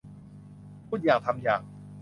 [0.87, 1.61] พูดอย่างทำอย่าง